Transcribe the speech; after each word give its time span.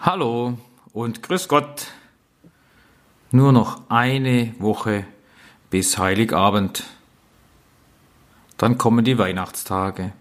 Hallo 0.00 0.56
und 0.92 1.24
grüß 1.24 1.48
Gott. 1.48 1.88
Nur 3.32 3.50
noch 3.50 3.82
eine 3.88 4.54
Woche 4.60 5.04
bis 5.70 5.98
Heiligabend. 5.98 6.84
Dann 8.58 8.78
kommen 8.78 9.04
die 9.04 9.18
Weihnachtstage, 9.18 10.12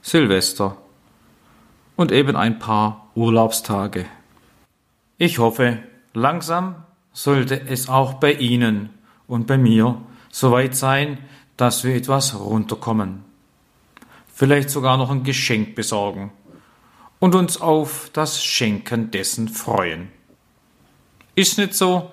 Silvester 0.00 0.78
und 1.94 2.10
eben 2.10 2.36
ein 2.36 2.58
paar 2.58 3.10
Urlaubstage. 3.14 4.06
Ich 5.18 5.38
hoffe, 5.38 5.82
langsam 6.14 6.76
sollte 7.12 7.60
es 7.60 7.90
auch 7.90 8.14
bei 8.14 8.32
Ihnen 8.32 8.88
und 9.26 9.46
bei 9.46 9.58
mir 9.58 10.00
soweit 10.30 10.74
sein, 10.74 11.18
dass 11.58 11.84
wir 11.84 11.94
etwas 11.94 12.40
runterkommen. 12.40 13.26
Vielleicht 14.32 14.70
sogar 14.70 14.96
noch 14.96 15.10
ein 15.10 15.22
Geschenk 15.22 15.74
besorgen 15.74 16.32
und 17.22 17.36
uns 17.36 17.60
auf 17.60 18.10
das 18.12 18.42
Schenken 18.42 19.12
dessen 19.12 19.46
freuen. 19.46 20.08
Ist 21.36 21.56
nicht 21.56 21.72
so, 21.72 22.10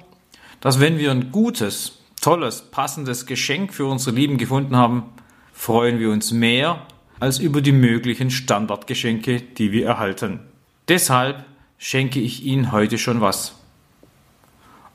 dass 0.62 0.80
wenn 0.80 1.00
wir 1.00 1.10
ein 1.10 1.32
gutes, 1.32 1.98
tolles, 2.22 2.62
passendes 2.62 3.26
Geschenk 3.26 3.74
für 3.74 3.88
unsere 3.88 4.16
Lieben 4.16 4.38
gefunden 4.38 4.76
haben, 4.76 5.06
freuen 5.52 5.98
wir 5.98 6.12
uns 6.12 6.32
mehr 6.32 6.86
als 7.20 7.40
über 7.40 7.62
die 7.62 7.72
möglichen 7.72 8.30
Standardgeschenke, 8.30 9.42
die 9.42 9.72
wir 9.72 9.88
erhalten. 9.88 10.42
Deshalb 10.88 11.44
schenke 11.80 12.20
ich 12.20 12.44
Ihnen 12.44 12.72
heute 12.72 13.00
schon 13.00 13.20
was. 13.20 13.56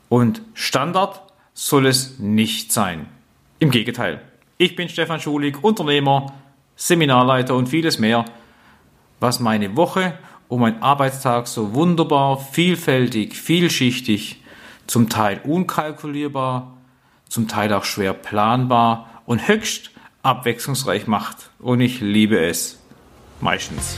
Und 0.07 0.41
Standard 0.53 1.23
soll 1.53 1.87
es 1.87 2.19
nicht 2.19 2.71
sein. 2.71 3.07
Im 3.59 3.69
Gegenteil. 3.69 4.21
Ich 4.57 4.77
bin 4.77 4.87
Stefan 4.87 5.19
Schulig, 5.19 5.61
Unternehmer, 5.61 6.33
Seminarleiter 6.77 7.53
und 7.53 7.67
vieles 7.67 7.99
mehr 7.99 8.23
was 9.19 9.39
meine 9.39 9.75
Woche 9.75 10.17
und 10.47 10.59
mein 10.61 10.81
Arbeitstag 10.81 11.47
so 11.47 11.73
wunderbar, 11.73 12.39
vielfältig, 12.39 13.35
vielschichtig, 13.35 14.41
zum 14.87 15.09
Teil 15.09 15.41
unkalkulierbar, 15.43 16.77
zum 17.27 17.47
Teil 17.47 17.73
auch 17.73 17.83
schwer 17.83 18.13
planbar 18.13 19.09
und 19.25 19.47
höchst 19.47 19.91
abwechslungsreich 20.21 21.07
macht. 21.07 21.49
Und 21.59 21.81
ich 21.81 22.01
liebe 22.01 22.39
es. 22.39 22.79
Meistens. 23.41 23.97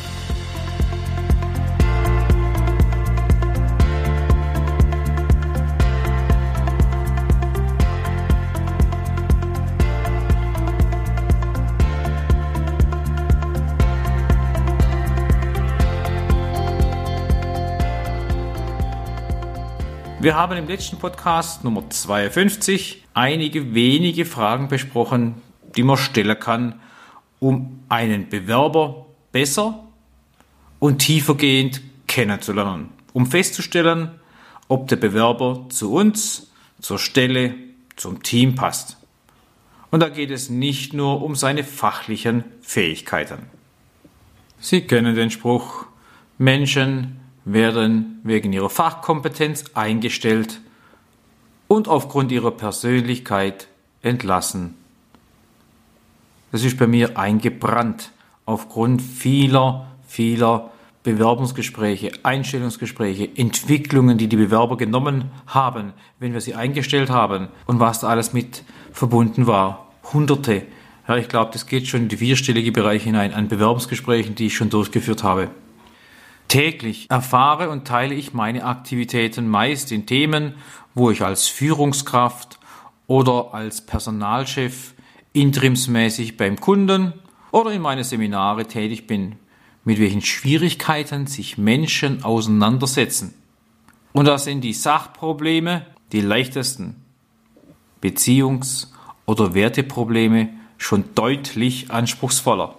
Wir 20.28 20.36
haben 20.36 20.58
im 20.58 20.68
letzten 20.68 20.98
Podcast 20.98 21.64
Nummer 21.64 21.90
52 21.90 23.06
einige 23.14 23.74
wenige 23.74 24.26
Fragen 24.26 24.68
besprochen, 24.68 25.36
die 25.78 25.84
man 25.84 25.96
stellen 25.96 26.38
kann, 26.38 26.82
um 27.40 27.80
einen 27.88 28.28
Bewerber 28.28 29.06
besser 29.32 29.88
und 30.80 30.98
tiefergehend 30.98 31.80
kennenzulernen, 32.08 32.90
um 33.14 33.26
festzustellen, 33.26 34.20
ob 34.68 34.90
der 34.90 34.98
Bewerber 34.98 35.66
zu 35.70 35.94
uns, 35.94 36.52
zur 36.82 37.00
Stelle, 37.00 37.56
zum 37.96 38.22
Team 38.22 38.56
passt. 38.56 38.98
Und 39.92 40.02
da 40.02 40.10
geht 40.10 40.32
es 40.32 40.50
nicht 40.50 40.94
nur 40.94 41.24
um 41.24 41.36
seine 41.36 41.64
fachlichen 41.64 42.44
Fähigkeiten. 42.60 43.44
Sie 44.60 44.82
kennen 44.82 45.16
den 45.16 45.32
Spruch, 45.32 45.86
Menschen 46.38 47.18
werden 47.48 48.20
wegen 48.24 48.52
ihrer 48.52 48.70
Fachkompetenz 48.70 49.66
eingestellt 49.74 50.60
und 51.68 51.88
aufgrund 51.88 52.32
ihrer 52.32 52.52
Persönlichkeit 52.52 53.68
entlassen. 54.02 54.76
Das 56.52 56.64
ist 56.64 56.78
bei 56.78 56.88
mir 56.88 57.18
eingebrannt 57.18 58.12
aufgrund 58.46 59.02
vieler, 59.02 59.88
vieler 60.08 60.72
Bewerbungsgespräche, 61.04 62.12
Einstellungsgespräche, 62.24 63.30
Entwicklungen, 63.36 64.18
die 64.18 64.28
die 64.28 64.36
Bewerber 64.36 64.76
genommen 64.76 65.32
haben, 65.48 65.94
wenn 66.20 66.34
wir 66.34 66.42
sie 66.42 66.54
eingestellt 66.54 67.10
haben 67.10 67.48
und 67.66 67.80
was 67.80 68.02
da 68.02 68.08
alles 68.08 68.34
mit 68.34 68.64
verbunden 68.92 69.48
war. 69.48 69.88
Hunderte. 70.12 70.64
Ja, 71.08 71.16
ich 71.16 71.30
glaube, 71.30 71.52
das 71.54 71.66
geht 71.66 71.88
schon 71.88 72.04
in 72.04 72.10
die 72.10 72.18
vierstellige 72.18 72.74
Bereich 72.74 73.04
hinein 73.04 73.34
an 73.34 73.48
Bewerbungsgesprächen, 73.48 74.36
die 74.36 74.48
ich 74.48 74.56
schon 74.56 74.70
durchgeführt 74.70 75.24
habe. 75.24 75.50
Täglich 76.48 77.10
erfahre 77.10 77.70
und 77.70 77.86
teile 77.86 78.16
ich 78.16 78.34
meine 78.34 78.64
Aktivitäten 78.64 79.50
meist 79.50 79.92
in 79.92 80.06
Themen, 80.06 80.56
wo 80.94 81.12
ich 81.12 81.22
als 81.22 81.48
Führungskraft 81.48 82.60
oder 83.06 83.54
als 83.54 83.86
Personalchef 83.86 84.94
interimsmäßig 85.34 86.38
beim 86.38 86.60
Kunden 86.60 87.14
oder 87.52 87.72
in 87.72 87.82
meine 87.82 88.04
Seminare 88.04 88.66
tätig 88.66 89.08
bin, 89.08 89.36
mit 89.84 90.00
welchen 90.00 90.22
Schwierigkeiten 90.22 91.28
sich 91.28 91.58
Menschen 91.58 92.24
auseinandersetzen. 92.24 93.34
Und 94.14 94.26
da 94.26 94.38
sind 94.38 94.62
die 94.62 94.74
Sachprobleme 94.74 95.86
die 96.12 96.22
leichtesten. 96.22 97.04
Beziehungs- 98.02 98.88
oder 99.26 99.54
Werteprobleme 99.54 100.50
schon 100.78 101.04
deutlich 101.16 101.92
anspruchsvoller. 101.92 102.76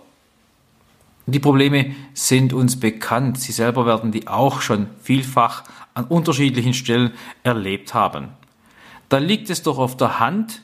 Die 1.31 1.41
Probleme 1.41 1.95
sind 2.15 2.55
uns 2.55 2.81
bekannt. 2.81 3.39
Sie 3.39 3.53
selber 3.53 3.85
werden 3.85 4.13
die 4.13 4.29
auch 4.29 4.63
schon 4.63 4.87
vielfach 5.03 5.65
an 5.93 6.07
unterschiedlichen 6.07 6.73
Stellen 6.73 7.11
erlebt 7.43 7.93
haben. 7.93 8.29
Da 9.11 9.19
liegt 9.19 9.51
es 9.51 9.63
doch 9.63 9.77
auf 9.77 9.95
der 9.95 10.21
Hand, 10.21 10.63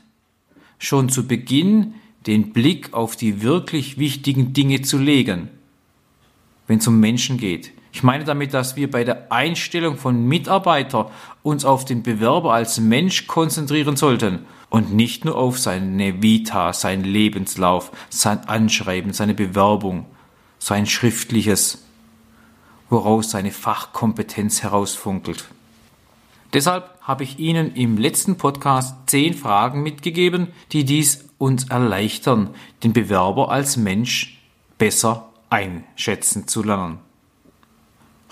schon 0.79 1.11
zu 1.11 1.27
Beginn 1.27 1.93
den 2.27 2.55
Blick 2.55 2.95
auf 2.95 3.15
die 3.15 3.43
wirklich 3.43 3.99
wichtigen 3.99 4.55
Dinge 4.55 4.81
zu 4.81 4.97
legen, 4.97 5.51
wenn 6.67 6.79
es 6.79 6.89
um 6.89 6.99
Menschen 6.99 7.37
geht. 7.37 7.73
Ich 7.93 8.03
meine 8.03 8.25
damit, 8.25 8.55
dass 8.55 8.75
wir 8.75 8.91
bei 8.91 9.05
der 9.05 9.31
Einstellung 9.31 9.99
von 9.99 10.27
Mitarbeitern 10.27 11.09
uns 11.43 11.67
auf 11.67 11.85
den 11.85 12.03
Bewerber 12.03 12.55
als 12.55 12.81
Mensch 12.81 13.27
konzentrieren 13.27 13.97
sollten 13.97 14.47
und 14.71 14.95
nicht 14.95 15.27
nur 15.27 15.37
auf 15.37 15.59
seine 15.59 16.23
Vita, 16.23 16.73
sein 16.73 17.05
Lebenslauf, 17.05 17.93
sein 18.09 18.49
Anschreiben, 18.49 19.13
seine 19.13 19.35
Bewerbung 19.35 20.07
sein 20.65 20.87
schriftliches, 20.87 21.85
woraus 22.89 23.31
seine 23.31 23.51
Fachkompetenz 23.51 24.63
herausfunkelt. 24.63 25.45
Deshalb 26.55 26.89
habe 27.03 27.23
ich 27.23 27.39
Ihnen 27.39 27.75
im 27.75 27.99
letzten 27.99 28.39
Podcast 28.39 28.95
zehn 29.05 29.35
Fragen 29.35 29.83
mitgegeben, 29.83 30.49
die 30.73 30.87
dies 30.87 31.29
uns 31.37 31.69
erleichtern, 31.69 32.55
den 32.83 32.95
Bewerber 32.95 33.51
als 33.51 33.77
Mensch 33.77 34.41
besser 34.79 35.29
einschätzen 35.51 36.49
zu 36.49 36.63
lernen. 36.63 36.99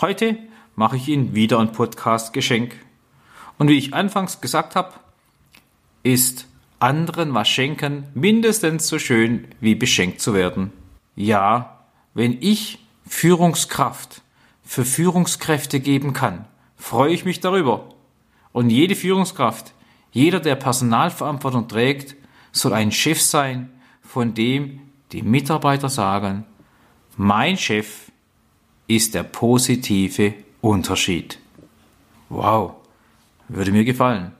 Heute 0.00 0.38
mache 0.74 0.96
ich 0.96 1.08
Ihnen 1.08 1.34
wieder 1.34 1.58
ein 1.58 1.72
Podcast-Geschenk. 1.72 2.74
Und 3.58 3.68
wie 3.68 3.76
ich 3.76 3.92
anfangs 3.92 4.40
gesagt 4.40 4.74
habe, 4.74 4.94
ist 6.02 6.46
anderen 6.78 7.34
was 7.34 7.50
schenken 7.50 8.04
mindestens 8.14 8.88
so 8.88 8.98
schön 8.98 9.48
wie 9.60 9.74
beschenkt 9.74 10.22
zu 10.22 10.32
werden. 10.32 10.72
Ja, 11.14 11.81
wenn 12.14 12.38
ich 12.40 12.78
Führungskraft 13.06 14.22
für 14.64 14.84
Führungskräfte 14.84 15.80
geben 15.80 16.12
kann, 16.12 16.46
freue 16.76 17.12
ich 17.12 17.24
mich 17.24 17.40
darüber. 17.40 17.88
Und 18.52 18.70
jede 18.70 18.94
Führungskraft, 18.94 19.72
jeder, 20.12 20.40
der 20.40 20.56
Personalverantwortung 20.56 21.68
trägt, 21.68 22.16
soll 22.52 22.72
ein 22.74 22.92
Chef 22.92 23.20
sein, 23.20 23.70
von 24.02 24.34
dem 24.34 24.80
die 25.12 25.22
Mitarbeiter 25.22 25.88
sagen, 25.88 26.44
mein 27.16 27.56
Chef 27.56 28.10
ist 28.88 29.14
der 29.14 29.22
positive 29.22 30.34
Unterschied. 30.60 31.38
Wow, 32.28 32.74
würde 33.48 33.72
mir 33.72 33.84
gefallen. 33.84 34.32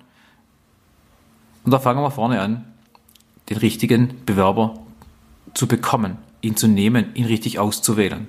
Und 1.65 1.71
da 1.71 1.79
fangen 1.79 2.03
wir 2.03 2.11
vorne 2.11 2.41
an, 2.41 2.65
den 3.49 3.59
richtigen 3.59 4.25
Bewerber 4.25 4.75
zu 5.55 5.67
bekommen 5.67 6.19
ihn 6.43 6.56
zu 6.56 6.69
nehmen, 6.69 7.15
ihn 7.15 7.25
richtig 7.25 7.59
auszuwählen. 7.59 8.29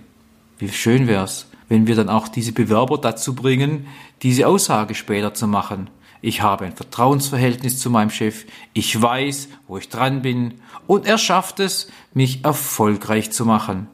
Wie 0.58 0.70
schön 0.70 1.08
wäre 1.08 1.26
es, 1.26 1.48
wenn 1.68 1.88
wir 1.88 1.96
dann 1.96 2.10
auch 2.10 2.28
diese 2.28 2.54
Bewerber 2.54 2.98
dazu 2.98 3.36
bringen, 3.36 3.88
diese 4.22 4.48
Aussage 4.48 4.96
später 4.96 5.34
zu 5.34 5.48
machen. 5.48 5.90
Ich 6.22 6.42
habe 6.42 6.66
ein 6.66 6.76
Vertrauensverhältnis 6.76 7.80
zu 7.80 7.90
meinem 7.90 8.10
Chef, 8.10 8.46
ich 8.74 9.02
weiß, 9.02 9.50
wo 9.68 9.78
ich 9.78 9.90
dran 9.90 10.22
bin, 10.22 10.54
und 10.88 11.06
er 11.06 11.18
schafft 11.18 11.60
es, 11.60 11.90
mich 12.14 12.46
erfolgreich 12.46 13.32
zu 13.32 13.46
machen, 13.46 13.88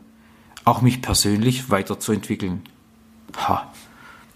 auch 0.66 0.82
mich 0.82 1.02
persönlich 1.02 1.72
weiterzuentwickeln. 1.72 2.62
Ha, 3.36 3.72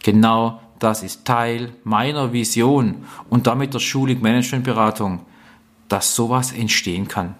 genau 0.02 0.60
das 0.80 1.04
ist 1.04 1.26
Teil 1.26 1.74
meiner 1.84 2.34
Vision 2.34 3.06
und 3.30 3.48
damit 3.48 3.74
der 3.74 3.80
Schulig 3.80 4.22
Managementberatung, 4.22 5.20
dass 5.88 6.16
sowas 6.16 6.52
entstehen 6.52 7.08
kann. 7.08 7.36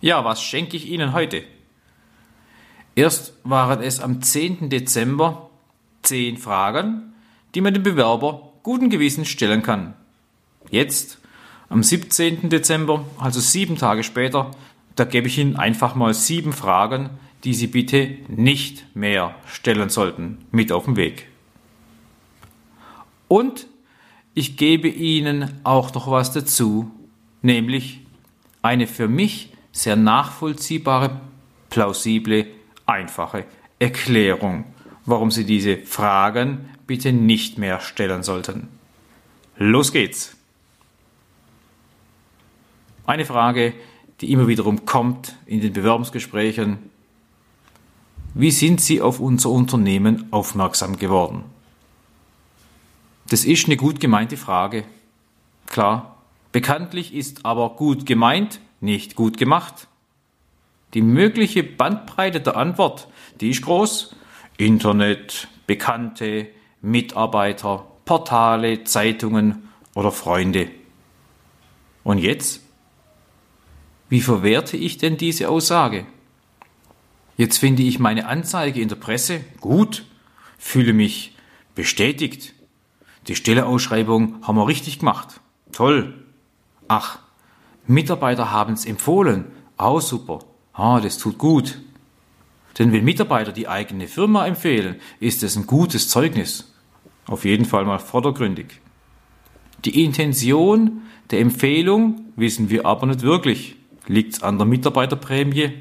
Ja, 0.00 0.24
was 0.24 0.42
schenke 0.42 0.76
ich 0.76 0.88
Ihnen 0.88 1.12
heute? 1.12 1.42
Erst 3.00 3.32
waren 3.44 3.82
es 3.82 3.98
am 3.98 4.20
10. 4.20 4.68
Dezember 4.68 5.48
zehn 6.02 6.36
Fragen 6.36 7.10
die 7.54 7.60
man 7.60 7.74
dem 7.74 7.82
Bewerber 7.82 8.52
guten 8.62 8.90
Gewissens 8.90 9.28
stellen 9.28 9.62
kann. 9.62 9.94
Jetzt, 10.70 11.18
am 11.68 11.82
17. 11.82 12.50
Dezember, 12.50 13.04
also 13.18 13.40
sieben 13.40 13.76
Tage 13.76 14.02
später, 14.02 14.50
da 14.96 15.04
gebe 15.04 15.28
ich 15.28 15.38
Ihnen 15.38 15.56
einfach 15.56 15.94
mal 15.94 16.14
sieben 16.14 16.52
Fragen, 16.52 17.10
die 17.44 17.54
Sie 17.54 17.68
bitte 17.68 18.18
nicht 18.28 18.94
mehr 18.94 19.34
stellen 19.46 19.88
sollten, 19.88 20.44
mit 20.50 20.72
auf 20.72 20.84
den 20.84 20.96
Weg. 20.96 21.26
Und 23.28 23.66
ich 24.34 24.56
gebe 24.56 24.88
Ihnen 24.88 25.60
auch 25.64 25.94
noch 25.94 26.10
was 26.10 26.32
dazu, 26.32 26.90
nämlich 27.42 28.00
eine 28.62 28.86
für 28.86 29.08
mich 29.08 29.52
sehr 29.72 29.96
nachvollziehbare, 29.96 31.20
plausible, 31.70 32.46
einfache 32.90 33.44
Erklärung, 33.78 34.64
warum 35.06 35.30
Sie 35.30 35.44
diese 35.44 35.78
Fragen 35.78 36.68
bitte 36.86 37.12
nicht 37.12 37.58
mehr 37.58 37.80
stellen 37.80 38.22
sollten. 38.22 38.68
Los 39.56 39.92
geht's! 39.92 40.36
Eine 43.06 43.24
Frage, 43.24 43.74
die 44.20 44.30
immer 44.30 44.46
wiederum 44.46 44.84
kommt 44.84 45.36
in 45.46 45.60
den 45.60 45.72
Bewerbungsgesprächen. 45.72 46.78
Wie 48.34 48.50
sind 48.50 48.80
Sie 48.80 49.00
auf 49.00 49.18
unser 49.18 49.50
Unternehmen 49.50 50.26
aufmerksam 50.30 50.96
geworden? 50.96 51.44
Das 53.28 53.44
ist 53.44 53.66
eine 53.66 53.76
gut 53.76 54.00
gemeinte 54.00 54.36
Frage. 54.36 54.84
Klar, 55.66 56.16
bekanntlich 56.52 57.14
ist 57.14 57.44
aber 57.46 57.70
gut 57.70 58.06
gemeint 58.06 58.60
nicht 58.80 59.14
gut 59.14 59.36
gemacht. 59.36 59.88
Die 60.94 61.02
mögliche 61.02 61.62
Bandbreite 61.62 62.40
der 62.40 62.56
Antwort, 62.56 63.08
die 63.40 63.50
ist 63.50 63.62
groß. 63.62 64.14
Internet, 64.56 65.48
Bekannte, 65.66 66.48
Mitarbeiter, 66.82 67.86
Portale, 68.04 68.84
Zeitungen 68.84 69.68
oder 69.94 70.10
Freunde. 70.10 70.70
Und 72.02 72.18
jetzt? 72.18 72.62
Wie 74.08 74.20
verwerte 74.20 74.76
ich 74.76 74.98
denn 74.98 75.16
diese 75.16 75.48
Aussage? 75.48 76.06
Jetzt 77.36 77.58
finde 77.58 77.82
ich 77.82 77.98
meine 77.98 78.26
Anzeige 78.26 78.80
in 78.80 78.88
der 78.88 78.96
Presse 78.96 79.44
gut, 79.60 80.04
fühle 80.58 80.92
mich 80.92 81.36
bestätigt. 81.74 82.54
Die 83.28 83.36
Stelleausschreibung 83.36 84.46
haben 84.46 84.56
wir 84.56 84.66
richtig 84.66 84.98
gemacht. 84.98 85.40
Toll. 85.72 86.24
Ach, 86.88 87.20
Mitarbeiter 87.86 88.50
haben 88.50 88.72
es 88.72 88.84
empfohlen. 88.84 89.52
Auch 89.76 90.00
super. 90.00 90.40
Ah, 90.72 91.00
das 91.00 91.18
tut 91.18 91.38
gut. 91.38 91.80
Denn 92.78 92.92
wenn 92.92 93.04
Mitarbeiter 93.04 93.52
die 93.52 93.68
eigene 93.68 94.06
Firma 94.06 94.46
empfehlen, 94.46 94.96
ist 95.18 95.42
es 95.42 95.56
ein 95.56 95.66
gutes 95.66 96.08
Zeugnis. 96.08 96.72
Auf 97.26 97.44
jeden 97.44 97.64
Fall 97.64 97.84
mal 97.84 97.98
vordergründig. 97.98 98.80
Die 99.84 100.04
Intention 100.04 101.02
der 101.30 101.40
Empfehlung 101.40 102.32
wissen 102.36 102.70
wir 102.70 102.86
aber 102.86 103.06
nicht 103.06 103.22
wirklich. 103.22 103.76
Liegt 104.06 104.34
es 104.34 104.42
an 104.42 104.58
der 104.58 104.66
Mitarbeiterprämie? 104.66 105.72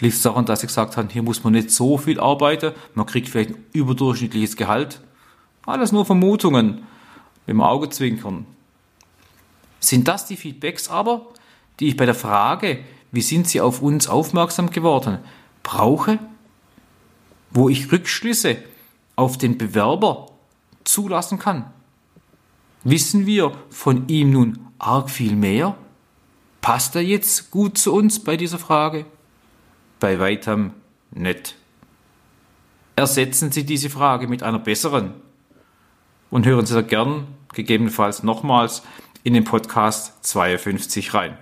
Liegt 0.00 0.14
es 0.14 0.22
daran, 0.22 0.46
dass 0.46 0.60
sie 0.60 0.68
gesagt 0.68 0.96
haben, 0.96 1.08
hier 1.08 1.22
muss 1.22 1.42
man 1.42 1.52
nicht 1.52 1.70
so 1.70 1.98
viel 1.98 2.20
arbeiten, 2.20 2.72
man 2.94 3.06
kriegt 3.06 3.28
vielleicht 3.28 3.50
ein 3.50 3.64
überdurchschnittliches 3.72 4.56
Gehalt? 4.56 5.00
Alles 5.66 5.90
nur 5.90 6.06
Vermutungen, 6.06 6.86
mit 7.46 7.48
dem 7.48 7.60
Auge 7.60 7.88
zwinkern. 7.88 8.46
Sind 9.80 10.06
das 10.06 10.26
die 10.26 10.36
Feedbacks 10.36 10.88
aber, 10.88 11.26
die 11.80 11.88
ich 11.88 11.96
bei 11.96 12.06
der 12.06 12.14
Frage, 12.14 12.84
wie 13.10 13.22
sind 13.22 13.48
Sie 13.48 13.60
auf 13.60 13.82
uns 13.82 14.08
aufmerksam 14.08 14.70
geworden, 14.70 15.18
brauche? 15.62 16.18
Wo 17.50 17.68
ich 17.68 17.90
Rückschlüsse 17.90 18.58
auf 19.16 19.38
den 19.38 19.56
Bewerber 19.56 20.26
zulassen 20.84 21.38
kann? 21.38 21.70
Wissen 22.84 23.26
wir 23.26 23.52
von 23.70 24.08
ihm 24.08 24.30
nun 24.30 24.58
arg 24.78 25.10
viel 25.10 25.34
mehr? 25.34 25.76
Passt 26.60 26.94
er 26.94 27.02
jetzt 27.02 27.50
gut 27.50 27.78
zu 27.78 27.94
uns 27.94 28.22
bei 28.22 28.36
dieser 28.36 28.58
Frage? 28.58 29.06
Bei 30.00 30.18
weitem 30.20 30.72
nicht. 31.10 31.56
Ersetzen 32.96 33.50
Sie 33.52 33.64
diese 33.64 33.90
Frage 33.90 34.28
mit 34.28 34.42
einer 34.42 34.58
besseren 34.58 35.14
und 36.30 36.46
hören 36.46 36.66
Sie 36.66 36.74
da 36.74 36.82
gern 36.82 37.26
gegebenenfalls 37.54 38.22
nochmals 38.22 38.82
in 39.24 39.34
den 39.34 39.44
Podcast 39.44 40.24
52 40.24 41.14
rein. 41.14 41.38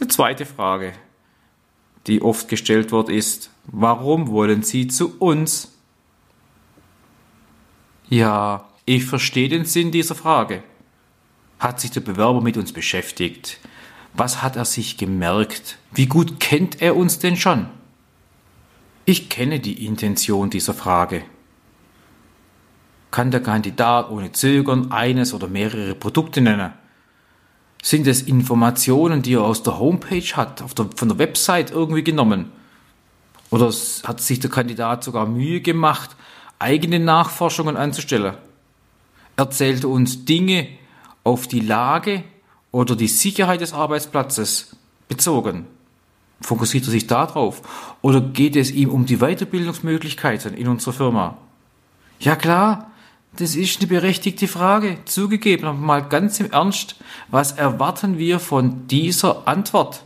Eine 0.00 0.08
zweite 0.08 0.46
Frage, 0.46 0.94
die 2.06 2.22
oft 2.22 2.48
gestellt 2.48 2.90
wird, 2.90 3.10
ist, 3.10 3.50
warum 3.66 4.28
wollen 4.28 4.62
Sie 4.62 4.88
zu 4.88 5.18
uns? 5.18 5.72
Ja, 8.08 8.66
ich 8.86 9.04
verstehe 9.04 9.50
den 9.50 9.66
Sinn 9.66 9.92
dieser 9.92 10.14
Frage. 10.14 10.62
Hat 11.58 11.80
sich 11.80 11.90
der 11.90 12.00
Bewerber 12.00 12.40
mit 12.40 12.56
uns 12.56 12.72
beschäftigt? 12.72 13.60
Was 14.14 14.42
hat 14.42 14.56
er 14.56 14.64
sich 14.64 14.96
gemerkt? 14.96 15.76
Wie 15.92 16.06
gut 16.06 16.40
kennt 16.40 16.80
er 16.80 16.96
uns 16.96 17.18
denn 17.18 17.36
schon? 17.36 17.66
Ich 19.04 19.28
kenne 19.28 19.60
die 19.60 19.84
Intention 19.84 20.48
dieser 20.48 20.72
Frage. 20.72 21.24
Kann 23.10 23.30
der 23.30 23.42
Kandidat 23.42 24.10
ohne 24.10 24.32
Zögern 24.32 24.92
eines 24.92 25.34
oder 25.34 25.46
mehrere 25.46 25.94
Produkte 25.94 26.40
nennen? 26.40 26.72
Sind 27.82 28.06
es 28.06 28.22
Informationen, 28.22 29.22
die 29.22 29.34
er 29.34 29.42
aus 29.42 29.62
der 29.62 29.78
Homepage 29.78 30.36
hat, 30.36 30.60
der, 30.78 30.88
von 30.94 31.08
der 31.08 31.18
Website 31.18 31.70
irgendwie 31.70 32.04
genommen? 32.04 32.52
Oder 33.50 33.72
hat 34.04 34.20
sich 34.20 34.40
der 34.40 34.50
Kandidat 34.50 35.02
sogar 35.02 35.26
Mühe 35.26 35.60
gemacht, 35.60 36.14
eigene 36.58 37.00
Nachforschungen 37.00 37.76
anzustellen? 37.76 38.34
Erzählt 39.36 39.84
uns 39.84 40.24
Dinge 40.24 40.68
auf 41.24 41.48
die 41.48 41.60
Lage 41.60 42.22
oder 42.70 42.94
die 42.94 43.08
Sicherheit 43.08 43.60
des 43.60 43.72
Arbeitsplatzes 43.72 44.76
bezogen? 45.08 45.66
Fokussiert 46.42 46.84
er 46.84 46.90
sich 46.90 47.06
darauf? 47.06 47.62
Oder 48.02 48.20
geht 48.20 48.56
es 48.56 48.70
ihm 48.70 48.90
um 48.90 49.04
die 49.06 49.18
Weiterbildungsmöglichkeiten 49.18 50.54
in 50.54 50.68
unserer 50.68 50.94
Firma? 50.94 51.38
Ja 52.18 52.36
klar, 52.36 52.90
das 53.36 53.54
ist 53.54 53.78
eine 53.78 53.88
berechtigte 53.88 54.48
Frage. 54.48 54.98
Zugegeben, 55.04 55.66
aber 55.66 55.78
mal 55.78 56.00
ganz 56.00 56.40
im 56.40 56.50
Ernst, 56.50 56.96
was 57.28 57.52
erwarten 57.52 58.18
wir 58.18 58.40
von 58.40 58.86
dieser 58.86 59.46
Antwort? 59.46 60.02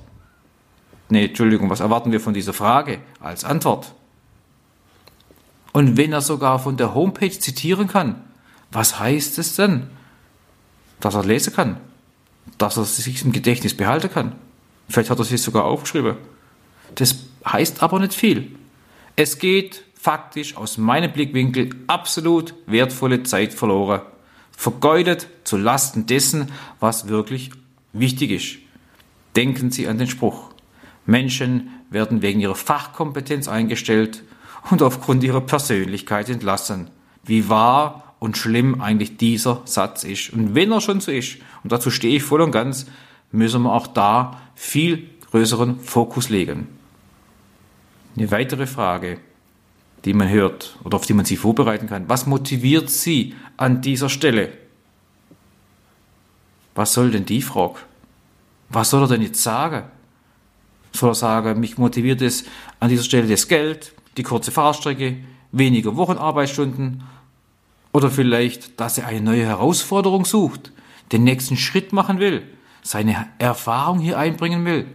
Nee, 1.09 1.27
Entschuldigung, 1.27 1.71
was 1.71 1.81
erwarten 1.81 2.13
wir 2.13 2.21
von 2.21 2.35
dieser 2.35 2.53
Frage 2.53 3.01
als 3.21 3.45
Antwort? 3.45 3.95
Und 5.73 5.97
wenn 5.97 6.13
er 6.13 6.21
sogar 6.21 6.59
von 6.59 6.77
der 6.77 6.95
Homepage 6.95 7.31
zitieren 7.31 7.89
kann, 7.89 8.23
was 8.71 8.99
heißt 8.99 9.39
es 9.39 9.57
denn? 9.57 9.89
Dass 11.01 11.15
er 11.15 11.25
lesen 11.25 11.53
kann 11.53 11.79
dass 12.59 12.77
er 12.77 12.85
sich 12.85 13.25
im 13.25 13.33
Gedächtnis 13.33 13.77
behalten 13.77 14.11
kann. 14.11 14.33
Vielleicht 14.89 15.11
hat 15.11 15.19
er 15.19 15.25
sich 15.25 15.43
sogar 15.43 15.65
aufgeschrieben. 15.65 16.17
Das 16.95 17.17
heißt 17.47 17.83
aber 17.83 17.99
nicht 17.99 18.15
viel. 18.15 18.57
Es 19.17 19.39
geht 19.39 19.85
faktisch 20.05 20.59
aus 20.59 20.77
meinem 20.77 21.11
Blickwinkel 21.11 21.71
absolut 21.87 22.53
wertvolle 22.67 23.23
Zeit 23.23 23.55
verloren. 23.55 24.03
Vergeudet 24.55 25.29
zu 25.45 25.57
Lasten 25.57 26.05
dessen, 26.05 26.53
was 26.79 27.09
wirklich 27.09 27.53
wichtig 27.95 28.31
ist. 28.31 28.59
Denken 29.35 29.71
Sie 29.71 29.89
an 29.89 29.97
den 29.97 30.07
Spruch. 30.07 30.51
Menschen 31.07 31.71
werden 31.89 32.21
wegen 32.21 32.41
ihrer 32.41 32.55
Fachkompetenz 32.55 33.49
eingestellt 33.49 34.23
und 34.71 34.83
aufgrund 34.83 35.25
ihrer 35.25 35.41
Persönlichkeit 35.41 36.29
entlassen. 36.29 36.91
Wie 37.25 37.49
wahr 37.49 38.15
und 38.19 38.37
schlimm 38.37 38.83
eigentlich 38.83 39.17
dieser 39.17 39.63
Satz 39.65 40.05
ist. 40.05 40.35
Und 40.35 40.55
wenn 40.55 40.71
er 40.71 40.83
schon 40.83 41.01
so 41.01 41.13
ist, 41.13 41.39
und 41.63 41.73
dazu 41.73 41.91
stehe 41.91 42.17
ich 42.17 42.23
voll 42.23 42.43
und 42.43 42.51
ganz, 42.51 42.85
müssen 43.33 43.63
wir 43.63 43.73
auch 43.73 43.87
da 43.87 44.39
viel 44.55 45.09
größeren 45.31 45.81
Fokus 45.81 46.29
legen. 46.29 46.69
Eine 48.19 48.31
weitere 48.31 48.67
Frage, 48.67 49.19
die 50.05 50.15
man 50.15 50.29
hört 50.29 50.77
oder 50.85 50.97
auf 50.97 51.07
die 51.07 51.15
man 51.15 51.25
sich 51.25 51.39
vorbereiten 51.39 51.89
kann. 51.89 52.09
Was 52.09 52.27
motiviert 52.27 52.91
Sie 52.91 53.35
an 53.57 53.81
dieser 53.81 54.09
Stelle? 54.09 54.53
Was 56.75 56.93
soll 56.93 57.11
denn 57.11 57.25
die 57.25 57.43
Frage? 57.43 57.79
Was 58.69 58.91
soll 58.91 59.03
er 59.03 59.09
denn 59.09 59.23
jetzt 59.23 59.43
sagen? 59.43 59.85
Soll 60.93 61.11
er 61.11 61.15
sagen, 61.15 61.61
mich 61.61 61.79
motiviert 61.79 62.21
es 62.23 62.45
an 62.81 62.89
dieser 62.89 63.05
Stelle 63.05 63.29
das 63.29 63.49
Geld, 63.49 63.95
die 64.17 64.23
kurze 64.23 64.51
Fahrstrecke, 64.51 65.17
weniger 65.53 65.97
Wochenarbeitsstunden 65.97 67.05
oder 67.93 68.11
vielleicht, 68.11 68.81
dass 68.81 68.99
er 68.99 69.07
eine 69.07 69.21
neue 69.21 69.45
Herausforderung 69.45 70.25
sucht, 70.25 70.73
den 71.13 71.25
nächsten 71.25 71.57
Schritt 71.57 71.93
machen 71.93 72.19
will, 72.19 72.43
seine 72.83 73.29
Erfahrung 73.39 74.01
hier 74.01 74.19
einbringen 74.19 74.65
will. 74.65 74.87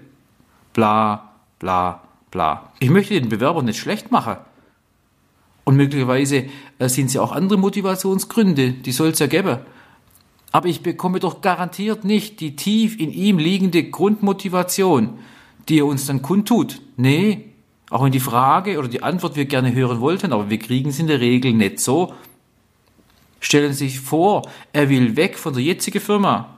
Bla, 0.73 1.31
bla, 1.59 2.01
bla. 2.29 2.71
Ich 2.79 2.89
möchte 2.89 3.13
den 3.13 3.29
Bewerber 3.29 3.63
nicht 3.63 3.79
schlecht 3.79 4.11
machen. 4.11 4.37
Und 5.69 5.75
möglicherweise 5.75 6.45
äh, 6.79 6.89
sind 6.89 7.05
es 7.05 7.13
ja 7.13 7.21
auch 7.21 7.31
andere 7.31 7.59
Motivationsgründe, 7.59 8.71
die 8.71 8.91
soll 8.91 9.09
es 9.09 9.19
ja 9.19 9.27
geben. 9.27 9.59
Aber 10.51 10.67
ich 10.67 10.81
bekomme 10.81 11.19
doch 11.19 11.41
garantiert 11.41 12.05
nicht 12.05 12.39
die 12.39 12.55
tief 12.55 12.99
in 12.99 13.11
ihm 13.11 13.37
liegende 13.37 13.83
Grundmotivation, 13.83 15.19
die 15.67 15.77
er 15.77 15.85
uns 15.85 16.07
dann 16.07 16.23
kundtut. 16.23 16.81
Nee, 16.97 17.51
auch 17.91 18.03
wenn 18.03 18.11
die 18.11 18.19
Frage 18.19 18.79
oder 18.79 18.87
die 18.87 19.03
Antwort 19.03 19.35
wir 19.35 19.45
gerne 19.45 19.71
hören 19.71 19.99
wollten, 19.99 20.33
aber 20.33 20.49
wir 20.49 20.57
kriegen 20.57 20.89
es 20.89 20.97
in 20.97 21.05
der 21.05 21.19
Regel 21.19 21.53
nicht 21.53 21.79
so, 21.79 22.15
Stellen 23.39 23.73
Sie 23.73 23.89
sich 23.89 23.99
vor, 23.99 24.49
er 24.73 24.89
will 24.89 25.17
weg 25.17 25.37
von 25.37 25.53
der 25.53 25.61
jetzigen 25.61 26.01
Firma. 26.01 26.57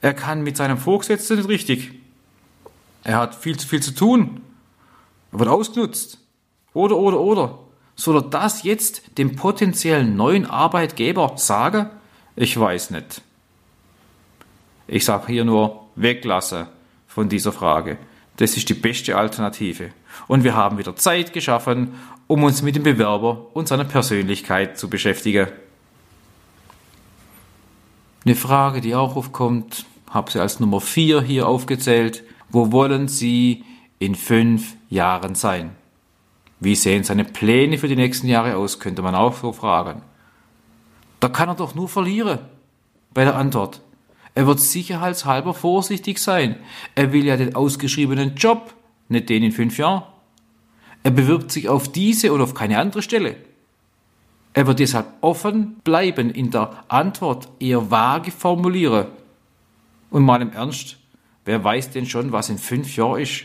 Er 0.00 0.14
kann 0.14 0.44
mit 0.44 0.56
seinem 0.56 0.78
Vorgesetzten 0.78 1.38
nicht 1.38 1.48
richtig. 1.48 1.90
Er 3.02 3.18
hat 3.18 3.34
viel 3.34 3.58
zu 3.58 3.66
viel 3.66 3.82
zu 3.82 3.96
tun. 3.96 4.42
Er 5.32 5.40
wird 5.40 5.48
ausgenutzt. 5.48 6.20
Oder, 6.72 6.96
oder, 6.96 7.18
oder. 7.18 7.63
Soll 7.96 8.16
er 8.16 8.22
das 8.22 8.62
jetzt 8.64 9.18
dem 9.18 9.36
potenziellen 9.36 10.16
neuen 10.16 10.46
Arbeitgeber 10.46 11.34
sagen? 11.36 11.90
Ich 12.36 12.58
weiß 12.58 12.90
nicht. 12.90 13.22
Ich 14.86 15.04
sage 15.04 15.28
hier 15.28 15.44
nur 15.44 15.86
weglasse 15.94 16.68
von 17.06 17.28
dieser 17.28 17.52
Frage. 17.52 17.98
Das 18.36 18.56
ist 18.56 18.68
die 18.68 18.74
beste 18.74 19.16
Alternative. 19.16 19.90
Und 20.26 20.42
wir 20.42 20.54
haben 20.54 20.78
wieder 20.78 20.96
Zeit 20.96 21.32
geschaffen, 21.32 21.94
um 22.26 22.42
uns 22.42 22.62
mit 22.62 22.74
dem 22.74 22.82
Bewerber 22.82 23.46
und 23.54 23.68
seiner 23.68 23.84
Persönlichkeit 23.84 24.78
zu 24.78 24.90
beschäftigen. 24.90 25.48
Eine 28.24 28.34
Frage, 28.34 28.80
die 28.80 28.94
auch 28.94 29.16
aufkommt, 29.16 29.84
habe 30.10 30.30
sie 30.30 30.40
als 30.40 30.58
Nummer 30.58 30.80
4 30.80 31.22
hier 31.22 31.46
aufgezählt. 31.46 32.24
Wo 32.48 32.72
wollen 32.72 33.08
Sie 33.08 33.64
in 33.98 34.14
fünf 34.14 34.74
Jahren 34.88 35.34
sein? 35.34 35.76
Wie 36.64 36.74
sehen 36.74 37.04
seine 37.04 37.24
Pläne 37.24 37.76
für 37.76 37.88
die 37.88 37.96
nächsten 37.96 38.26
Jahre 38.26 38.56
aus, 38.56 38.80
könnte 38.80 39.02
man 39.02 39.14
auch 39.14 39.36
so 39.36 39.52
fragen. 39.52 40.00
Da 41.20 41.28
kann 41.28 41.50
er 41.50 41.54
doch 41.54 41.74
nur 41.74 41.90
verlieren 41.90 42.38
bei 43.12 43.24
der 43.24 43.36
Antwort. 43.36 43.82
Er 44.34 44.46
wird 44.46 44.60
sicherheitshalber 44.60 45.52
vorsichtig 45.52 46.18
sein. 46.18 46.56
Er 46.94 47.12
will 47.12 47.26
ja 47.26 47.36
den 47.36 47.54
ausgeschriebenen 47.54 48.34
Job, 48.36 48.74
nicht 49.10 49.28
den 49.28 49.42
in 49.42 49.52
fünf 49.52 49.76
Jahren. 49.76 50.04
Er 51.02 51.10
bewirbt 51.10 51.52
sich 51.52 51.68
auf 51.68 51.92
diese 51.92 52.32
oder 52.32 52.44
auf 52.44 52.54
keine 52.54 52.78
andere 52.78 53.02
Stelle. 53.02 53.36
Er 54.54 54.66
wird 54.66 54.78
deshalb 54.78 55.06
offen 55.20 55.74
bleiben 55.84 56.30
in 56.30 56.50
der 56.50 56.84
Antwort, 56.88 57.46
eher 57.60 57.90
vage 57.90 58.30
formulieren. 58.30 59.08
Und 60.10 60.24
mal 60.24 60.40
im 60.40 60.52
Ernst, 60.52 60.96
wer 61.44 61.62
weiß 61.62 61.90
denn 61.90 62.06
schon, 62.06 62.32
was 62.32 62.48
in 62.48 62.56
fünf 62.56 62.96
Jahren 62.96 63.20
ist? 63.20 63.44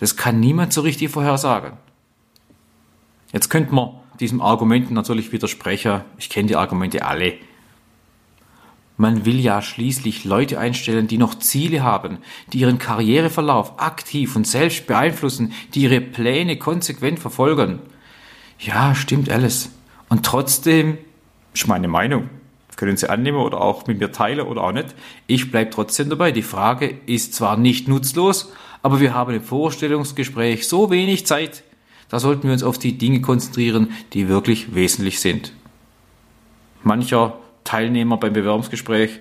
Das 0.00 0.16
kann 0.16 0.40
niemand 0.40 0.72
so 0.72 0.80
richtig 0.80 1.10
vorhersagen. 1.10 1.74
Jetzt 3.34 3.50
könnte 3.50 3.74
man 3.74 3.90
diesem 4.20 4.40
Argument 4.40 4.92
natürlich 4.92 5.32
widersprechen. 5.32 6.02
Ich 6.18 6.30
kenne 6.30 6.46
die 6.46 6.54
Argumente 6.54 7.04
alle. 7.04 7.34
Man 8.96 9.26
will 9.26 9.40
ja 9.40 9.60
schließlich 9.60 10.24
Leute 10.24 10.60
einstellen, 10.60 11.08
die 11.08 11.18
noch 11.18 11.34
Ziele 11.40 11.82
haben, 11.82 12.18
die 12.52 12.58
ihren 12.60 12.78
Karriereverlauf 12.78 13.80
aktiv 13.80 14.36
und 14.36 14.46
selbst 14.46 14.86
beeinflussen, 14.86 15.52
die 15.74 15.80
ihre 15.80 16.00
Pläne 16.00 16.58
konsequent 16.58 17.18
verfolgen. 17.18 17.80
Ja, 18.60 18.94
stimmt 18.94 19.28
alles. 19.28 19.70
Und 20.08 20.24
trotzdem, 20.24 20.96
ist 21.52 21.66
meine 21.66 21.88
Meinung, 21.88 22.30
können 22.76 22.96
Sie 22.96 23.10
annehmen 23.10 23.38
oder 23.38 23.60
auch 23.60 23.88
mit 23.88 23.98
mir 23.98 24.12
teilen 24.12 24.46
oder 24.46 24.62
auch 24.62 24.72
nicht. 24.72 24.94
Ich 25.26 25.50
bleibe 25.50 25.70
trotzdem 25.70 26.08
dabei. 26.08 26.30
Die 26.30 26.42
Frage 26.42 26.98
ist 27.06 27.34
zwar 27.34 27.56
nicht 27.56 27.88
nutzlos, 27.88 28.52
aber 28.82 29.00
wir 29.00 29.12
haben 29.12 29.34
im 29.34 29.42
Vorstellungsgespräch 29.42 30.68
so 30.68 30.90
wenig 30.90 31.26
Zeit, 31.26 31.64
da 32.14 32.20
sollten 32.20 32.44
wir 32.44 32.52
uns 32.52 32.62
auf 32.62 32.78
die 32.78 32.96
Dinge 32.96 33.20
konzentrieren, 33.22 33.90
die 34.12 34.28
wirklich 34.28 34.76
wesentlich 34.76 35.18
sind. 35.18 35.52
Mancher 36.84 37.40
Teilnehmer 37.64 38.18
beim 38.18 38.32
Bewerbungsgespräch 38.32 39.18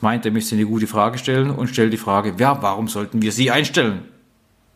meint, 0.00 0.24
er 0.24 0.30
müsste 0.30 0.54
eine 0.54 0.64
gute 0.64 0.86
Frage 0.86 1.18
stellen 1.18 1.50
und 1.50 1.66
stellt 1.66 1.92
die 1.92 1.96
Frage, 1.96 2.36
ja, 2.38 2.62
warum 2.62 2.86
sollten 2.86 3.22
wir 3.22 3.32
Sie 3.32 3.50
einstellen? 3.50 4.04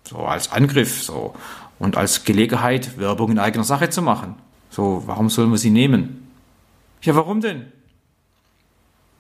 So 0.03 0.17
als 0.17 0.51
Angriff, 0.51 1.05
so. 1.05 1.37
Und 1.79 1.97
als 1.97 2.25
Gelegenheit, 2.25 2.99
Werbung 2.99 3.31
in 3.31 3.39
eigener 3.39 3.63
Sache 3.63 3.89
zu 3.91 4.03
machen. 4.03 4.35
So, 4.69 5.05
warum 5.07 5.31
sollen 5.31 5.53
wir 5.53 5.59
Sie 5.59 5.71
nehmen? 5.71 6.27
Ja, 7.03 7.15
warum 7.15 7.41
denn? 7.41 7.67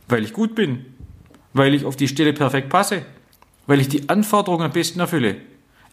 Weil 0.09 0.25
ich 0.25 0.33
gut 0.33 0.57
bin. 0.57 0.85
Weil 1.53 1.75
ich 1.75 1.85
auf 1.85 1.95
die 1.95 2.09
Stelle 2.09 2.33
perfekt 2.33 2.71
passe. 2.71 3.07
Weil 3.69 3.79
ich 3.79 3.87
die 3.87 4.09
Anforderungen 4.09 4.65
am 4.65 4.73
besten 4.73 4.99
erfülle. 4.99 5.37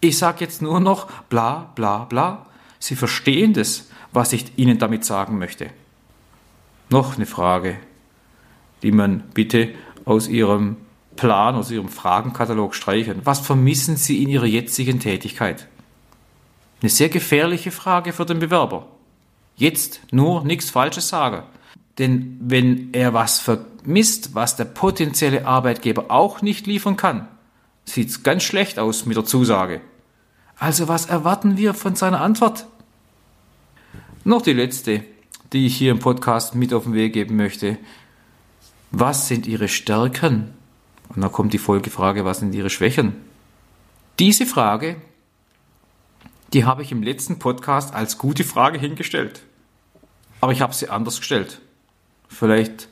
Ich 0.02 0.18
sage 0.18 0.38
jetzt 0.42 0.62
nur 0.62 0.80
noch 0.80 1.12
bla 1.30 1.72
bla 1.76 2.06
bla. 2.06 2.46
Sie 2.80 2.96
verstehen 2.96 3.54
das, 3.54 3.90
was 4.14 4.34
ich 4.34 4.58
Ihnen 4.58 4.80
damit 4.80 5.04
sagen 5.04 5.38
möchte. 5.38 5.70
Noch 6.90 7.16
eine 7.16 7.26
Frage, 7.26 7.78
die 8.82 8.92
man 8.92 9.24
bitte 9.34 9.70
aus 10.06 10.28
Ihrem 10.28 10.78
Plan, 11.16 11.56
aus 11.56 11.70
Ihrem 11.70 11.90
Fragenkatalog 11.90 12.74
streichen. 12.74 13.22
Was 13.26 13.40
vermissen 13.40 13.98
Sie 13.98 14.24
in 14.24 14.30
Ihrer 14.30 14.46
jetzigen 14.46 15.00
Tätigkeit? 15.00 15.68
Eine 16.82 16.90
sehr 16.90 17.10
gefährliche 17.10 17.72
Frage 17.72 18.14
für 18.14 18.26
den 18.26 18.40
Bewerber. 18.40 18.88
Jetzt 19.58 20.00
nur 20.12 20.46
nichts 20.46 20.70
Falsches 20.70 21.10
sagen. 21.10 21.44
Denn 21.98 22.38
wenn 22.40 22.94
er 22.94 23.14
was 23.14 23.42
vermisst, 23.42 24.34
was 24.34 24.56
der 24.56 24.64
potenzielle 24.64 25.46
Arbeitgeber 25.46 26.06
auch 26.10 26.42
nicht 26.42 26.66
liefern 26.66 26.96
kann, 26.96 27.28
sieht 27.90 28.10
es 28.10 28.24
ganz 28.24 28.44
schlecht 28.44 28.80
aus 28.80 29.06
mit 29.06 29.18
der 29.18 29.26
Zusage. 29.26 29.82
Also 30.58 30.88
was 30.88 31.06
erwarten 31.06 31.58
wir 31.58 31.74
von 31.74 31.96
seiner 31.96 32.22
Antwort? 32.22 32.68
Noch 34.24 34.42
die 34.42 34.54
letzte, 34.54 35.04
die 35.54 35.66
ich 35.66 35.76
hier 35.76 35.92
im 35.92 36.00
Podcast 36.00 36.56
mit 36.56 36.74
auf 36.74 36.84
den 36.84 36.94
Weg 36.94 37.14
geben 37.14 37.36
möchte. 37.36 37.78
Was 38.92 39.28
sind 39.28 39.48
Ihre 39.48 39.68
Stärken? 39.68 40.54
Und 41.10 41.22
dann 41.22 41.32
kommt 41.32 41.54
die 41.54 41.58
Folgefrage, 41.58 42.26
was 42.26 42.40
sind 42.40 42.54
Ihre 42.54 42.70
Schwächen? 42.70 43.14
Diese 44.20 44.46
Frage, 44.46 44.98
die 46.54 46.66
habe 46.66 46.82
ich 46.82 46.92
im 46.92 47.04
letzten 47.04 47.40
Podcast 47.40 47.94
als 47.94 48.18
gute 48.18 48.44
Frage 48.44 48.80
hingestellt. 48.80 49.42
Aber 50.42 50.52
ich 50.52 50.62
habe 50.62 50.74
sie 50.74 50.90
anders 50.90 51.20
gestellt. 51.20 51.62
Vielleicht 52.28 52.88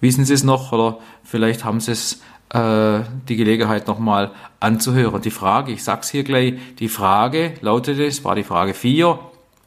wissen 0.00 0.24
Sie 0.24 0.34
es 0.34 0.42
noch 0.42 0.72
oder 0.72 0.98
vielleicht 1.22 1.64
haben 1.64 1.80
Sie 1.80 1.92
es 1.92 2.20
äh, 2.52 3.00
die 3.28 3.36
Gelegenheit 3.36 3.86
nochmal 3.86 4.30
anzuhören. 4.60 5.22
Die 5.22 5.30
Frage, 5.30 5.72
ich 5.72 5.82
sag's 5.82 6.10
hier 6.10 6.22
gleich, 6.22 6.54
die 6.78 6.88
Frage 6.88 7.54
lautete, 7.62 8.04
es 8.04 8.24
war 8.24 8.34
die 8.34 8.44
Frage 8.44 8.74
4, 8.74 9.18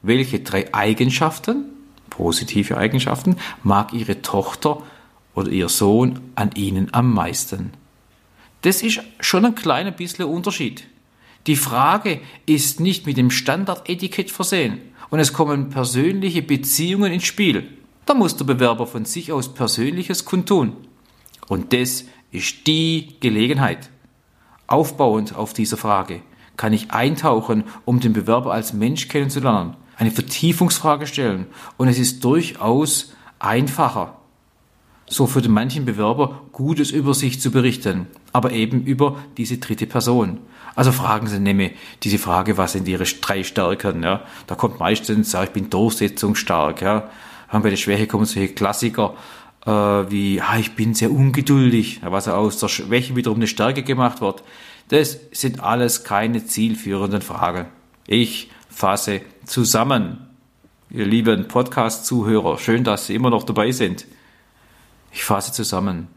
welche 0.03 0.41
drei 0.41 0.71
Eigenschaften, 0.71 1.65
positive 2.11 2.77
Eigenschaften, 2.77 3.37
mag 3.63 3.91
Ihre 3.93 4.21
Tochter 4.21 4.83
oder 5.33 5.49
Ihr 5.49 5.67
Sohn 5.69 6.19
an 6.35 6.51
Ihnen 6.55 6.93
am 6.93 7.11
meisten? 7.11 7.73
Das 8.61 8.83
ist 8.83 9.01
schon 9.19 9.45
ein 9.45 9.55
kleiner 9.55 9.91
bisschen 9.91 10.25
Unterschied. 10.25 10.85
Die 11.47 11.55
Frage 11.55 12.21
ist 12.45 12.79
nicht 12.79 13.05
mit 13.05 13.17
dem 13.17 13.31
Standardetikett 13.31 14.29
versehen 14.29 14.79
und 15.09 15.19
es 15.19 15.33
kommen 15.33 15.69
persönliche 15.69 16.41
Beziehungen 16.41 17.11
ins 17.11 17.25
Spiel. 17.25 17.67
Da 18.05 18.13
muss 18.13 18.37
der 18.37 18.45
Bewerber 18.45 18.85
von 18.85 19.05
sich 19.05 19.31
aus 19.31 19.53
Persönliches 19.53 20.25
kundtun. 20.25 20.73
Und 21.47 21.73
das 21.73 22.05
ist 22.35 22.67
die 22.67 23.15
Gelegenheit. 23.19 23.89
Aufbauend 24.67 25.35
auf 25.35 25.53
dieser 25.53 25.77
Frage 25.77 26.21
kann 26.57 26.73
ich 26.73 26.91
eintauchen, 26.91 27.63
um 27.85 27.99
den 27.99 28.13
Bewerber 28.13 28.53
als 28.53 28.73
Mensch 28.73 29.07
kennenzulernen, 29.07 29.75
eine 29.97 30.11
Vertiefungsfrage 30.11 31.07
stellen 31.07 31.47
und 31.77 31.87
es 31.87 31.99
ist 31.99 32.23
durchaus 32.23 33.13
einfacher, 33.39 34.17
so 35.07 35.27
für 35.27 35.41
den 35.41 35.51
manchen 35.51 35.85
Bewerber 35.85 36.41
Gutes 36.51 36.91
über 36.91 37.13
sich 37.13 37.39
zu 37.39 37.51
berichten, 37.51 38.07
aber 38.33 38.51
eben 38.51 38.83
über 38.83 39.17
diese 39.37 39.57
dritte 39.57 39.85
Person. 39.85 40.39
Also 40.75 40.91
fragen 40.91 41.27
Sie 41.27 41.39
nämlich 41.39 41.73
diese 42.03 42.17
Frage, 42.17 42.57
was 42.57 42.73
sind 42.73 42.87
Ihre 42.87 43.05
drei 43.05 43.43
Stärken? 43.43 44.03
Ja? 44.03 44.23
Da 44.47 44.55
kommt 44.55 44.79
meistens, 44.79 45.31
ja, 45.31 45.43
ich 45.43 45.51
bin 45.51 45.69
durchsetzungsstark. 45.69 46.81
Ja? 46.81 47.09
Bei 47.51 47.69
der 47.69 47.77
Schwäche 47.77 48.07
kommen 48.07 48.25
solche 48.25 48.53
Klassiker, 48.53 49.15
äh, 49.65 49.69
wie 49.69 50.41
ah, 50.41 50.57
ich 50.57 50.75
bin 50.75 50.93
sehr 50.93 51.11
ungeduldig, 51.11 52.01
was 52.03 52.27
aus 52.27 52.59
der 52.59 52.67
Schwäche 52.67 53.15
wiederum 53.15 53.37
eine 53.37 53.47
Stärke 53.47 53.83
gemacht 53.83 54.21
wird. 54.21 54.43
Das 54.89 55.19
sind 55.31 55.61
alles 55.61 56.03
keine 56.03 56.45
zielführenden 56.45 57.21
Fragen. 57.21 57.67
Ich 58.07 58.51
fasse 58.69 59.21
zusammen. 59.45 60.27
Ihr 60.91 61.05
lieben 61.05 61.47
Podcast-Zuhörer, 61.47 62.59
schön, 62.59 62.83
dass 62.83 63.07
Sie 63.07 63.15
immer 63.15 63.31
noch 63.31 63.43
dabei 63.43 63.71
sind. 63.71 64.05
Ich 65.11 65.23
fasse 65.23 65.51
zusammen. 65.51 66.07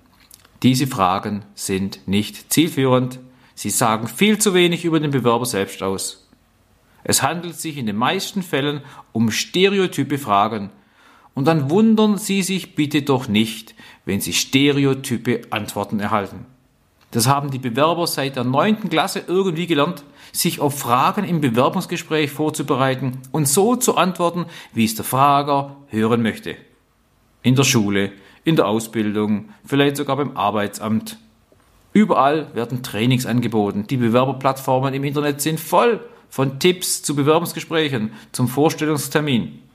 Diese 0.62 0.86
Fragen 0.86 1.44
sind 1.54 2.06
nicht 2.06 2.52
zielführend. 2.52 3.20
Sie 3.54 3.70
sagen 3.70 4.08
viel 4.08 4.38
zu 4.38 4.54
wenig 4.54 4.84
über 4.84 5.00
den 5.00 5.10
Bewerber 5.10 5.46
selbst 5.46 5.82
aus. 5.82 6.28
Es 7.04 7.22
handelt 7.22 7.56
sich 7.56 7.78
in 7.78 7.86
den 7.86 7.96
meisten 7.96 8.42
Fällen 8.42 8.82
um 9.12 9.30
stereotype 9.30 10.18
Fragen, 10.18 10.70
und 11.38 11.44
dann 11.44 11.70
wundern 11.70 12.18
Sie 12.18 12.42
sich 12.42 12.74
bitte 12.74 13.02
doch 13.02 13.28
nicht, 13.28 13.76
wenn 14.04 14.20
Sie 14.20 14.32
stereotype 14.32 15.42
Antworten 15.50 16.00
erhalten. 16.00 16.46
Das 17.12 17.28
haben 17.28 17.52
die 17.52 17.60
Bewerber 17.60 18.08
seit 18.08 18.34
der 18.34 18.42
neunten 18.42 18.90
Klasse 18.90 19.22
irgendwie 19.24 19.68
gelernt, 19.68 20.02
sich 20.32 20.58
auf 20.58 20.80
Fragen 20.80 21.22
im 21.22 21.40
Bewerbungsgespräch 21.40 22.32
vorzubereiten 22.32 23.18
und 23.30 23.46
so 23.46 23.76
zu 23.76 23.96
antworten, 23.96 24.46
wie 24.74 24.84
es 24.84 24.96
der 24.96 25.04
Frager 25.04 25.76
hören 25.86 26.22
möchte. 26.22 26.56
In 27.42 27.54
der 27.54 27.62
Schule, 27.62 28.10
in 28.42 28.56
der 28.56 28.66
Ausbildung, 28.66 29.50
vielleicht 29.64 29.96
sogar 29.96 30.16
beim 30.16 30.36
Arbeitsamt. 30.36 31.18
Überall 31.92 32.52
werden 32.56 32.82
Trainings 32.82 33.26
angeboten. 33.26 33.86
Die 33.86 33.96
Bewerberplattformen 33.96 34.92
im 34.92 35.04
Internet 35.04 35.40
sind 35.40 35.60
voll 35.60 36.00
von 36.30 36.58
Tipps 36.58 37.00
zu 37.04 37.14
Bewerbungsgesprächen, 37.14 38.10
zum 38.32 38.48
Vorstellungstermin. 38.48 39.67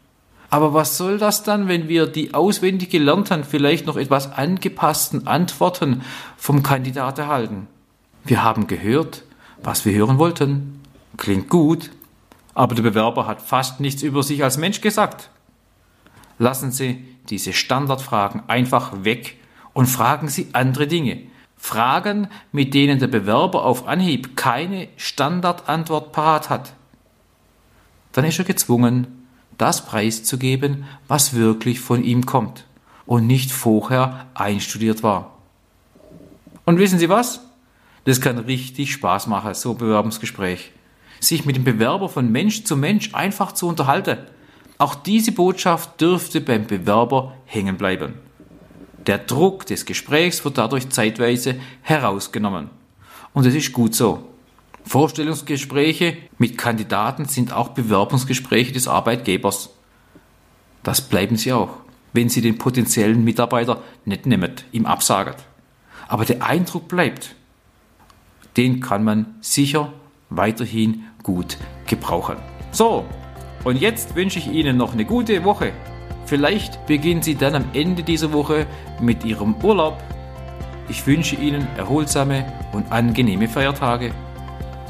Aber 0.53 0.75
was 0.75 0.97
soll 0.97 1.17
das 1.17 1.41
dann, 1.41 1.67
wenn 1.67 1.87
wir 1.87 2.05
die 2.05 2.35
auswendig 2.35 2.91
gelernten, 2.91 3.43
vielleicht 3.43 3.87
noch 3.87 3.97
etwas 3.97 4.33
angepassten 4.33 5.25
Antworten 5.25 6.03
vom 6.37 6.61
Kandidat 6.61 7.17
erhalten? 7.17 7.65
Wir 8.23 8.43
haben 8.43 8.67
gehört, 8.67 9.23
was 9.63 9.83
wir 9.83 9.93
hören 9.93 10.19
wollten. 10.19 10.79
Klingt 11.17 11.49
gut, 11.49 11.89
aber 12.53 12.75
der 12.75 12.83
Bewerber 12.83 13.25
hat 13.25 13.41
fast 13.41 13.79
nichts 13.79 14.03
über 14.03 14.21
sich 14.21 14.43
als 14.43 14.59
Mensch 14.59 14.79
gesagt. 14.81 15.31
Lassen 16.37 16.71
Sie 16.71 17.03
diese 17.29 17.51
Standardfragen 17.51 18.43
einfach 18.47 19.03
weg 19.03 19.37
und 19.73 19.87
fragen 19.87 20.27
Sie 20.27 20.49
andere 20.53 20.85
Dinge. 20.85 21.23
Fragen, 21.57 22.27
mit 22.51 22.75
denen 22.75 22.99
der 22.99 23.07
Bewerber 23.07 23.65
auf 23.65 23.87
Anhieb 23.87 24.37
keine 24.37 24.87
Standardantwort 24.97 26.11
parat 26.11 26.51
hat. 26.51 26.73
Dann 28.11 28.25
ist 28.25 28.37
er 28.37 28.45
gezwungen, 28.45 29.22
das 29.63 29.85
preiszugeben, 29.85 30.83
was 31.07 31.35
wirklich 31.35 31.79
von 31.79 32.03
ihm 32.03 32.25
kommt 32.25 32.65
und 33.05 33.27
nicht 33.27 33.49
vorher 33.49 34.27
einstudiert 34.33 35.03
war. 35.03 35.37
Und 36.65 36.79
wissen 36.79 36.99
Sie 36.99 37.07
was? 37.07 37.39
Das 38.03 38.19
kann 38.19 38.39
richtig 38.39 38.91
Spaß 38.91 39.27
machen, 39.27 39.53
so 39.53 39.71
ein 39.71 39.77
Bewerbungsgespräch. 39.77 40.71
Sich 41.21 41.45
mit 41.45 41.55
dem 41.55 41.63
Bewerber 41.63 42.09
von 42.09 42.29
Mensch 42.29 42.65
zu 42.65 42.75
Mensch 42.75 43.13
einfach 43.13 43.53
zu 43.53 43.69
unterhalten. 43.69 44.17
Auch 44.79 44.95
diese 44.95 45.31
Botschaft 45.31 46.01
dürfte 46.01 46.41
beim 46.41 46.67
Bewerber 46.67 47.33
hängen 47.45 47.77
bleiben. 47.77 48.15
Der 49.07 49.19
Druck 49.19 49.65
des 49.65 49.85
Gesprächs 49.85 50.43
wird 50.43 50.57
dadurch 50.57 50.89
zeitweise 50.89 51.55
herausgenommen. 51.83 52.69
Und 53.33 53.45
es 53.45 53.55
ist 53.55 53.71
gut 53.71 53.95
so. 53.95 54.27
Vorstellungsgespräche 54.85 56.17
mit 56.37 56.57
Kandidaten 56.57 57.25
sind 57.25 57.53
auch 57.53 57.69
Bewerbungsgespräche 57.69 58.73
des 58.73 58.87
Arbeitgebers. 58.87 59.69
Das 60.83 61.01
bleiben 61.01 61.37
sie 61.37 61.53
auch, 61.53 61.69
wenn 62.11 62.29
sie 62.29 62.41
den 62.41 62.57
potenziellen 62.57 63.23
Mitarbeiter 63.23 63.81
nicht 64.05 64.25
nehmen, 64.25 64.53
ihm 64.71 64.85
absagen. 64.85 65.35
Aber 66.07 66.25
der 66.25 66.45
Eindruck 66.45 66.87
bleibt. 66.87 67.35
Den 68.57 68.81
kann 68.81 69.03
man 69.03 69.35
sicher 69.41 69.91
weiterhin 70.29 71.05
gut 71.23 71.57
gebrauchen. 71.87 72.35
So, 72.71 73.05
und 73.63 73.79
jetzt 73.81 74.15
wünsche 74.15 74.39
ich 74.39 74.47
Ihnen 74.47 74.77
noch 74.77 74.93
eine 74.93 75.05
gute 75.05 75.43
Woche. 75.43 75.71
Vielleicht 76.25 76.85
beginnen 76.85 77.21
Sie 77.21 77.35
dann 77.35 77.55
am 77.55 77.65
Ende 77.73 78.03
dieser 78.03 78.33
Woche 78.33 78.67
mit 79.01 79.23
Ihrem 79.23 79.55
Urlaub. 79.63 79.97
Ich 80.89 81.05
wünsche 81.07 81.35
Ihnen 81.35 81.67
erholsame 81.77 82.51
und 82.73 82.91
angenehme 82.91 83.47
Feiertage, 83.47 84.11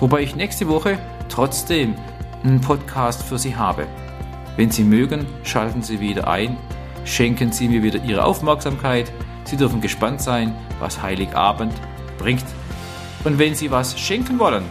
wobei 0.03 0.21
ich 0.21 0.35
nächste 0.35 0.67
Woche 0.67 0.99
trotzdem 1.29 1.95
einen 2.43 2.59
Podcast 2.59 3.23
für 3.23 3.39
Sie 3.39 3.55
habe. 3.55 3.87
Wenn 4.57 4.69
Sie 4.69 4.83
mögen, 4.83 5.25
schalten 5.43 5.81
Sie 5.81 6.01
wieder 6.01 6.27
ein, 6.27 6.57
schenken 7.05 7.53
Sie 7.53 7.69
mir 7.69 7.83
wieder 7.83 8.03
Ihre 8.03 8.25
Aufmerksamkeit. 8.25 9.13
Sie 9.45 9.55
dürfen 9.55 9.79
gespannt 9.79 10.19
sein, 10.19 10.53
was 10.81 11.01
Heiligabend 11.01 11.73
bringt. 12.17 12.43
Und 13.23 13.39
wenn 13.39 13.55
Sie 13.55 13.71
was 13.71 13.97
schenken 13.97 14.39
wollen, 14.39 14.65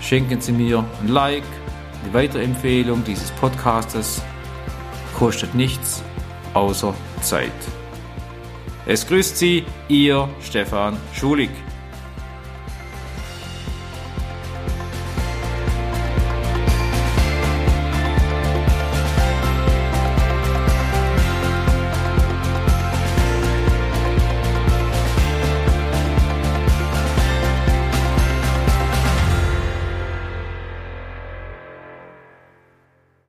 schenken 0.00 0.40
Sie 0.40 0.50
mir 0.50 0.84
ein 1.00 1.06
Like, 1.06 1.44
eine 2.02 2.12
Weiterempfehlung 2.12 3.04
dieses 3.04 3.30
Podcastes 3.30 4.20
kostet 5.16 5.54
nichts 5.54 6.02
außer 6.54 6.92
Zeit. 7.20 7.52
Es 8.84 9.06
grüßt 9.06 9.36
Sie, 9.36 9.64
Ihr 9.86 10.28
Stefan 10.40 10.96
Schulig. 11.12 11.50